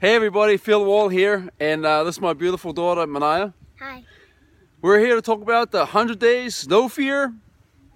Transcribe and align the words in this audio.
Hey 0.00 0.14
everybody, 0.14 0.56
Phil 0.56 0.84
Wall 0.84 1.08
here, 1.08 1.48
and 1.58 1.84
uh, 1.84 2.04
this 2.04 2.16
is 2.16 2.20
my 2.20 2.32
beautiful 2.32 2.72
daughter, 2.72 3.04
Manaya. 3.06 3.52
Hi. 3.80 4.04
We're 4.80 5.00
here 5.00 5.16
to 5.16 5.22
talk 5.22 5.42
about 5.42 5.72
the 5.72 5.78
100 5.78 6.20
days, 6.20 6.68
no 6.68 6.88
fear, 6.88 7.34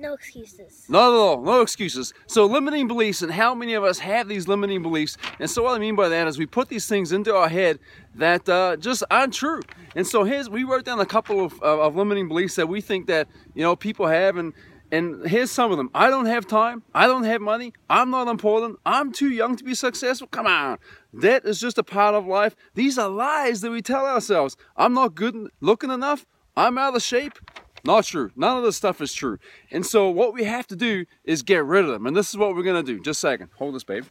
No 0.00 0.14
excuses. 0.14 0.84
not 0.88 1.12
at 1.12 1.16
all, 1.16 1.40
no 1.42 1.60
excuses. 1.60 2.12
So 2.26 2.44
limiting 2.46 2.88
beliefs 2.88 3.22
and 3.22 3.30
how 3.30 3.54
many 3.54 3.74
of 3.74 3.84
us 3.84 4.00
have 4.00 4.26
these 4.26 4.48
limiting 4.48 4.82
beliefs. 4.82 5.16
And 5.38 5.48
so 5.48 5.62
what 5.62 5.76
I 5.76 5.78
mean 5.78 5.94
by 5.94 6.08
that 6.08 6.26
is 6.26 6.38
we 6.38 6.46
put 6.46 6.68
these 6.68 6.88
things 6.88 7.12
into 7.12 7.36
our 7.36 7.48
head 7.48 7.78
that 8.16 8.48
uh, 8.48 8.76
just 8.78 9.04
aren't 9.08 9.32
true. 9.34 9.60
And 9.94 10.04
so 10.04 10.24
here's, 10.24 10.50
we 10.50 10.64
wrote 10.64 10.84
down 10.84 10.98
a 10.98 11.06
couple 11.06 11.44
of, 11.44 11.52
of, 11.62 11.78
of 11.78 11.94
limiting 11.94 12.26
beliefs 12.26 12.56
that 12.56 12.68
we 12.68 12.80
think 12.80 13.06
that, 13.06 13.28
you 13.54 13.62
know, 13.62 13.76
people 13.76 14.08
have 14.08 14.36
and 14.36 14.52
and 14.92 15.26
here's 15.26 15.50
some 15.50 15.72
of 15.72 15.78
them. 15.78 15.90
I 15.94 16.10
don't 16.10 16.26
have 16.26 16.46
time. 16.46 16.82
I 16.94 17.06
don't 17.06 17.24
have 17.24 17.40
money. 17.40 17.72
I'm 17.88 18.10
not 18.10 18.28
important. 18.28 18.78
I'm 18.84 19.10
too 19.10 19.30
young 19.30 19.56
to 19.56 19.64
be 19.64 19.74
successful. 19.74 20.26
Come 20.26 20.46
on. 20.46 20.78
That 21.14 21.46
is 21.46 21.58
just 21.58 21.78
a 21.78 21.82
part 21.82 22.14
of 22.14 22.26
life. 22.26 22.54
These 22.74 22.98
are 22.98 23.08
lies 23.08 23.62
that 23.62 23.70
we 23.70 23.80
tell 23.80 24.04
ourselves. 24.04 24.54
I'm 24.76 24.92
not 24.92 25.14
good 25.14 25.48
looking 25.60 25.90
enough. 25.90 26.26
I'm 26.58 26.76
out 26.76 26.94
of 26.94 27.02
shape. 27.02 27.38
Not 27.84 28.04
true. 28.04 28.32
None 28.36 28.58
of 28.58 28.64
this 28.64 28.76
stuff 28.76 29.00
is 29.00 29.14
true. 29.14 29.38
And 29.70 29.86
so 29.86 30.10
what 30.10 30.34
we 30.34 30.44
have 30.44 30.66
to 30.66 30.76
do 30.76 31.06
is 31.24 31.42
get 31.42 31.64
rid 31.64 31.86
of 31.86 31.90
them. 31.90 32.06
And 32.06 32.14
this 32.14 32.28
is 32.28 32.36
what 32.36 32.54
we're 32.54 32.62
going 32.62 32.84
to 32.84 32.92
do. 32.92 33.00
Just 33.00 33.24
a 33.24 33.28
second. 33.28 33.48
Hold 33.56 33.74
this, 33.74 33.84
babe. 33.84 34.04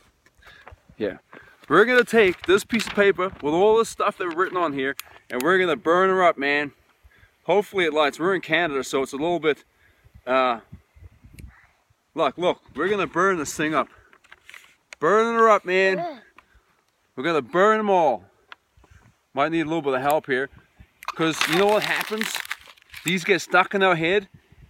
Yeah. 0.98 1.18
We're 1.70 1.86
going 1.86 2.00
to 2.00 2.04
take 2.04 2.48
this 2.48 2.66
piece 2.66 2.88
of 2.88 2.96
paper 2.96 3.32
with 3.44 3.54
all 3.54 3.78
this 3.78 3.88
stuff 3.88 4.18
that 4.18 4.28
we've 4.28 4.36
written 4.36 4.58
on 4.58 4.74
here 4.74 4.96
and 5.30 5.44
we're 5.44 5.58
going 5.58 5.70
to 5.70 5.78
burn 5.78 6.10
her 6.10 6.24
up, 6.24 6.40
man. 6.40 6.72
Hopefully 7.44 7.86
it 7.86 7.94
lights. 7.94 8.20
We're 8.20 8.34
in 8.34 8.42
Canada, 8.42 8.84
so 8.84 9.04
it's 9.04 9.14
a 9.14 9.18
little 9.18 9.40
bit 9.40 9.64
uh, 10.28 10.60
look, 12.16 12.38
look, 12.38 12.60
we're 12.76 12.90
gonna 12.90 13.08
burn 13.08 13.38
this 13.38 13.54
thing 13.56 13.74
up. 13.74 13.88
Burning 15.00 15.34
her 15.34 15.50
up, 15.50 15.66
man. 15.66 16.22
We're 17.16 17.24
gonna 17.24 17.42
burn 17.42 17.78
them 17.78 17.90
all. 17.90 18.24
Might 19.34 19.52
need 19.52 19.62
a 19.62 19.66
little 19.66 19.82
bit 19.82 19.94
of 19.94 20.02
help 20.02 20.26
here. 20.26 20.50
Because 21.10 21.38
you 21.50 21.58
know 21.58 21.68
what 21.68 21.84
happens? 21.84 22.28
These 23.04 23.24
get 23.24 23.42
stuck 23.42 23.74
in 23.74 23.84
our 23.84 23.96
head 23.96 24.28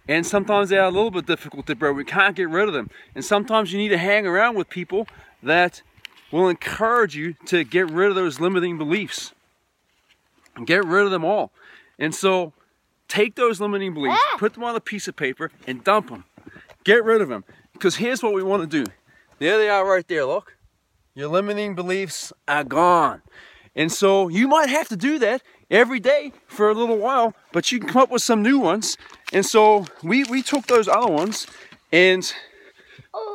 and 0.08 0.26
sometimes 0.26 0.70
they 0.70 0.78
are 0.78 0.86
a 0.86 0.90
little 0.90 1.10
bit 1.10 1.26
difficult 1.26 1.66
to 1.66 1.76
burn. 1.76 1.96
We 1.96 2.04
can't 2.04 2.34
get 2.34 2.48
rid 2.48 2.66
of 2.66 2.74
them. 2.74 2.90
And 3.14 3.24
sometimes 3.24 3.72
you 3.72 3.78
need 3.78 3.90
to 3.90 3.98
hang 3.98 4.26
around 4.26 4.56
with 4.56 4.68
people 4.68 5.06
that 5.42 5.82
will 6.30 6.48
encourage 6.48 7.14
you 7.14 7.34
to 7.46 7.62
get 7.62 7.90
rid 7.90 8.08
of 8.08 8.14
those 8.14 8.40
limiting 8.40 8.78
beliefs. 8.78 9.32
Get 10.64 10.84
rid 10.84 11.04
of 11.04 11.10
them 11.10 11.24
all. 11.24 11.52
And 11.98 12.14
so 12.14 12.52
take 13.06 13.34
those 13.36 13.60
limiting 13.60 13.94
beliefs, 13.94 14.18
Ah. 14.18 14.36
put 14.38 14.54
them 14.54 14.64
on 14.64 14.74
a 14.74 14.80
piece 14.80 15.06
of 15.06 15.14
paper, 15.16 15.50
and 15.66 15.84
dump 15.84 16.08
them. 16.08 16.24
Get 16.84 17.04
rid 17.04 17.20
of 17.20 17.28
them. 17.28 17.44
Because 17.72 17.96
here's 17.96 18.22
what 18.22 18.34
we 18.34 18.42
want 18.42 18.62
to 18.62 18.84
do. 18.84 18.90
There 19.38 19.58
they 19.58 19.68
are 19.68 19.88
right 19.88 20.06
there, 20.06 20.24
look. 20.24 20.56
Your 21.14 21.28
limiting 21.28 21.74
beliefs 21.74 22.32
are 22.48 22.64
gone. 22.64 23.22
And 23.74 23.90
so 23.90 24.28
you 24.28 24.48
might 24.48 24.68
have 24.68 24.88
to 24.88 24.96
do 24.96 25.18
that 25.18 25.42
every 25.70 26.00
day 26.00 26.32
for 26.46 26.70
a 26.70 26.74
little 26.74 26.98
while, 26.98 27.34
but 27.52 27.72
you 27.72 27.80
can 27.80 27.88
come 27.88 28.02
up 28.02 28.10
with 28.10 28.22
some 28.22 28.42
new 28.42 28.58
ones. 28.58 28.96
And 29.32 29.44
so 29.44 29.86
we, 30.02 30.24
we 30.24 30.42
took 30.42 30.66
those 30.66 30.88
other 30.88 31.10
ones 31.10 31.46
and 31.92 32.32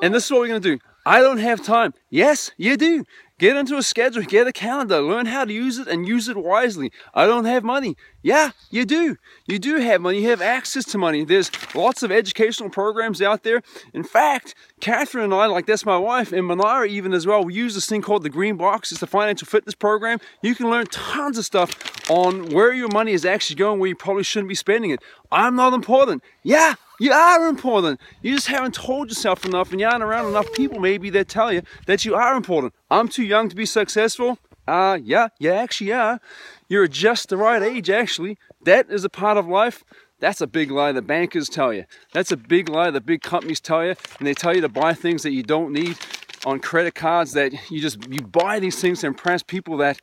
and 0.02 0.14
this 0.14 0.26
is 0.26 0.32
what 0.32 0.42
we're 0.42 0.48
gonna 0.48 0.60
do. 0.60 0.80
I 1.06 1.22
don't 1.22 1.38
have 1.38 1.64
time. 1.64 1.94
Yes, 2.10 2.52
you 2.58 2.78
do. 2.78 3.06
Get 3.40 3.56
into 3.56 3.78
a 3.78 3.84
schedule, 3.84 4.24
get 4.24 4.48
a 4.48 4.52
calendar, 4.52 5.00
learn 5.00 5.28
how 5.28 5.46
to 5.46 5.54
use 5.54 5.78
it 5.78 5.88
and 5.88 6.08
use 6.08 6.28
it 6.28 6.38
wisely. 6.38 6.92
I 7.14 7.28
don't 7.28 7.46
have 7.46 7.64
money. 7.64 7.96
Yeah, 8.24 8.50
you 8.72 8.84
do. 8.84 9.16
You 9.46 9.60
do 9.60 9.76
have 9.76 10.02
money. 10.02 10.22
You 10.22 10.30
have 10.30 10.42
access 10.42 10.86
to 10.86 10.98
money. 10.98 11.24
There's 11.24 11.52
lots 11.76 12.02
of 12.02 12.12
educational 12.12 12.72
programs 12.72 13.22
out 13.22 13.44
there. 13.44 13.62
In 13.94 14.04
fact, 14.04 14.56
Catherine 14.82 15.26
and 15.26 15.34
I, 15.36 15.46
like 15.46 15.68
that's 15.68 15.86
my 15.86 15.98
wife, 15.98 16.32
and 16.32 16.48
Manara 16.48 16.88
even 16.88 17.14
as 17.14 17.28
well, 17.28 17.44
we 17.44 17.54
use 17.54 17.76
this 17.76 17.86
thing 17.86 18.02
called 18.02 18.24
the 18.24 18.30
Green 18.32 18.58
Box. 18.58 18.92
It's 18.92 19.04
a 19.04 19.08
financial 19.08 19.46
fitness 19.46 19.76
program. 19.76 20.20
You 20.42 20.56
can 20.56 20.72
learn 20.72 20.88
tons 20.88 21.38
of 21.38 21.46
stuff 21.46 21.70
on 22.10 22.50
where 22.50 22.74
your 22.74 22.90
money 22.90 23.12
is 23.12 23.26
actually 23.26 23.56
going, 23.56 23.80
where 23.80 23.90
you 23.90 23.96
probably 23.96 24.24
shouldn't 24.24 24.50
be 24.50 24.56
spending 24.56 24.92
it. 24.92 25.02
I'm 25.32 25.56
not 25.56 25.74
important. 25.74 26.24
Yeah, 26.44 26.76
you 27.00 27.12
are 27.12 27.48
important. 27.48 28.00
You 28.22 28.36
just 28.36 28.48
haven't 28.48 28.74
told 28.74 29.10
yourself 29.10 29.46
enough 29.46 29.72
and 29.72 29.80
you 29.80 29.88
aren't 29.88 30.04
around 30.04 30.28
enough 30.28 30.52
people 30.54 30.80
maybe 30.80 31.10
that 31.12 31.28
tell 31.28 31.52
you 31.52 31.62
that 31.86 32.06
you 32.06 32.16
are 32.16 32.36
important. 32.36 32.74
I'm 32.90 33.08
too 33.08 33.24
young 33.24 33.50
to 33.50 33.56
be 33.56 33.66
successful. 33.66 34.40
Uh, 34.68 34.98
yeah, 35.02 35.30
you 35.40 35.52
actually 35.52 35.94
are. 35.94 36.20
You're 36.68 36.88
just 36.88 37.30
the 37.30 37.38
right 37.38 37.62
age, 37.62 37.90
actually. 37.90 38.38
That 38.64 38.90
is 38.90 39.04
a 39.04 39.10
part 39.10 39.38
of 39.38 39.48
life. 39.48 39.84
That's 40.20 40.42
a 40.42 40.48
big 40.48 40.72
lie 40.72 40.92
the 40.92 41.02
bankers 41.02 41.48
tell 41.48 41.72
you. 41.72 41.86
That's 42.12 42.32
a 42.32 42.38
big 42.38 42.70
lie 42.70 42.90
the 42.90 43.02
big 43.02 43.22
companies 43.22 43.60
tell 43.60 43.86
you. 43.86 43.96
And 44.18 44.28
they 44.28 44.34
tell 44.34 44.56
you 44.56 44.62
to 44.62 44.70
buy 44.70 44.94
things 44.94 45.24
that 45.24 45.32
you 45.32 45.44
don't 45.44 45.72
need 45.72 45.98
on 46.46 46.60
credit 46.60 46.96
cards 46.96 47.34
that 47.34 47.54
you 47.70 47.80
just, 47.80 48.00
you 48.12 48.22
buy 48.22 48.60
these 48.60 48.82
things 48.82 49.02
to 49.02 49.08
impress 49.08 49.44
people 49.44 49.78
that 49.78 50.00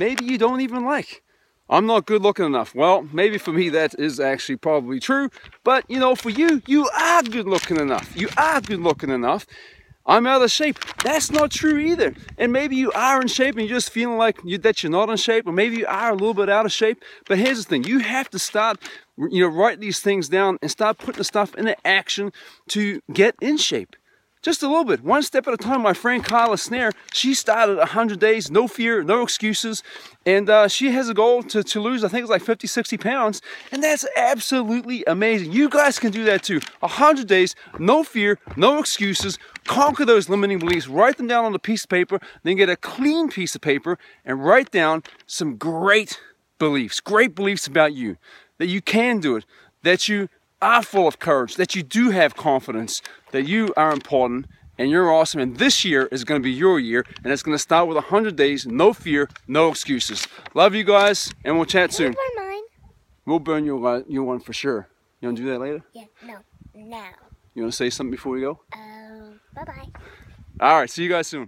maybe 0.00 0.24
you 0.24 0.38
don't 0.38 0.62
even 0.62 0.84
like. 0.84 1.22
I'm 1.70 1.86
not 1.86 2.06
good 2.06 2.22
looking 2.22 2.46
enough. 2.46 2.74
Well, 2.74 3.06
maybe 3.12 3.36
for 3.38 3.52
me 3.52 3.68
that 3.70 3.94
is 3.98 4.20
actually 4.20 4.56
probably 4.56 5.00
true, 5.00 5.30
but 5.64 5.84
you 5.88 5.98
know, 5.98 6.14
for 6.14 6.30
you, 6.30 6.62
you 6.66 6.88
are 6.88 7.22
good 7.22 7.46
looking 7.46 7.78
enough. 7.78 8.10
You 8.16 8.28
are 8.36 8.60
good 8.60 8.80
looking 8.80 9.10
enough. 9.10 9.46
I'm 10.06 10.26
out 10.26 10.40
of 10.40 10.50
shape. 10.50 10.78
That's 11.04 11.30
not 11.30 11.50
true 11.50 11.76
either. 11.76 12.14
And 12.38 12.50
maybe 12.50 12.76
you 12.76 12.90
are 12.92 13.20
in 13.20 13.28
shape 13.28 13.56
and 13.58 13.68
you're 13.68 13.76
just 13.76 13.90
feeling 13.90 14.16
like 14.16 14.40
you, 14.42 14.56
that 14.56 14.82
you're 14.82 14.90
not 14.90 15.10
in 15.10 15.18
shape, 15.18 15.46
or 15.46 15.52
maybe 15.52 15.76
you 15.76 15.86
are 15.86 16.10
a 16.10 16.14
little 16.14 16.32
bit 16.32 16.48
out 16.48 16.64
of 16.64 16.72
shape. 16.72 17.04
But 17.26 17.36
here's 17.38 17.62
the 17.62 17.68
thing: 17.68 17.84
you 17.84 17.98
have 17.98 18.30
to 18.30 18.38
start, 18.38 18.78
you 19.18 19.42
know, 19.42 19.48
write 19.48 19.80
these 19.80 20.00
things 20.00 20.30
down 20.30 20.58
and 20.62 20.70
start 20.70 20.96
putting 20.96 21.18
the 21.18 21.24
stuff 21.24 21.54
into 21.56 21.76
action 21.86 22.32
to 22.68 23.02
get 23.12 23.34
in 23.42 23.58
shape. 23.58 23.96
Just 24.40 24.62
a 24.62 24.68
little 24.68 24.84
bit, 24.84 25.02
one 25.02 25.22
step 25.22 25.48
at 25.48 25.54
a 25.54 25.56
time. 25.56 25.82
My 25.82 25.92
friend 25.92 26.24
Carla 26.24 26.58
Snare, 26.58 26.92
she 27.12 27.34
started 27.34 27.76
100 27.78 28.20
days, 28.20 28.50
no 28.50 28.68
fear, 28.68 29.02
no 29.02 29.22
excuses. 29.22 29.82
And 30.24 30.48
uh, 30.48 30.68
she 30.68 30.92
has 30.92 31.08
a 31.08 31.14
goal 31.14 31.42
to, 31.44 31.64
to 31.64 31.80
lose, 31.80 32.04
I 32.04 32.08
think 32.08 32.22
it's 32.22 32.30
like 32.30 32.42
50, 32.42 32.68
60 32.68 32.96
pounds. 32.98 33.42
And 33.72 33.82
that's 33.82 34.06
absolutely 34.16 35.02
amazing. 35.06 35.52
You 35.52 35.68
guys 35.68 35.98
can 35.98 36.12
do 36.12 36.22
that 36.24 36.44
too. 36.44 36.60
100 36.80 37.26
days, 37.26 37.56
no 37.80 38.04
fear, 38.04 38.38
no 38.56 38.78
excuses. 38.78 39.38
Conquer 39.64 40.04
those 40.04 40.28
limiting 40.28 40.60
beliefs, 40.60 40.86
write 40.86 41.16
them 41.16 41.26
down 41.26 41.44
on 41.44 41.54
a 41.54 41.58
piece 41.58 41.82
of 41.82 41.90
paper, 41.90 42.20
then 42.44 42.56
get 42.56 42.68
a 42.68 42.76
clean 42.76 43.28
piece 43.28 43.56
of 43.56 43.60
paper 43.60 43.98
and 44.24 44.44
write 44.44 44.70
down 44.70 45.02
some 45.26 45.56
great 45.56 46.20
beliefs, 46.60 47.00
great 47.00 47.34
beliefs 47.34 47.66
about 47.66 47.92
you. 47.92 48.16
That 48.58 48.66
you 48.66 48.80
can 48.80 49.20
do 49.20 49.36
it, 49.36 49.44
that 49.82 50.08
you 50.08 50.28
are 50.60 50.82
full 50.82 51.06
of 51.06 51.18
courage, 51.18 51.54
that 51.56 51.74
you 51.74 51.82
do 51.82 52.10
have 52.10 52.34
confidence, 52.36 53.02
that 53.32 53.46
you 53.46 53.72
are 53.76 53.92
important 53.92 54.46
and 54.78 54.90
you're 54.90 55.12
awesome. 55.12 55.40
And 55.40 55.56
this 55.56 55.84
year 55.84 56.06
is 56.12 56.24
going 56.24 56.40
to 56.40 56.44
be 56.44 56.52
your 56.52 56.78
year, 56.78 57.04
and 57.24 57.32
it's 57.32 57.42
going 57.42 57.54
to 57.54 57.58
start 57.62 57.88
with 57.88 57.96
100 57.96 58.36
days, 58.36 58.66
no 58.66 58.92
fear, 58.92 59.28
no 59.46 59.68
excuses. 59.68 60.26
Love 60.54 60.74
you 60.74 60.84
guys, 60.84 61.32
and 61.44 61.56
we'll 61.56 61.64
chat 61.64 61.92
soon. 61.92 62.12
Burn 62.12 62.46
mine. 62.46 62.62
We'll 63.26 63.40
burn 63.40 63.64
your, 63.64 63.76
one- 63.76 64.04
your 64.08 64.22
one 64.24 64.40
for 64.40 64.52
sure. 64.52 64.88
You 65.20 65.28
want 65.28 65.38
to 65.38 65.42
do 65.44 65.50
that 65.50 65.58
later? 65.60 65.82
Yeah, 65.92 66.04
no, 66.24 66.38
now. 66.74 67.10
You 67.54 67.62
want 67.62 67.72
to 67.72 67.76
say 67.76 67.90
something 67.90 68.12
before 68.12 68.32
we 68.32 68.40
go? 68.40 68.60
Um, 68.72 69.40
bye 69.54 69.64
bye. 69.64 69.88
All 70.60 70.78
right, 70.78 70.88
see 70.90 71.02
you 71.02 71.08
guys 71.08 71.26
soon. 71.26 71.36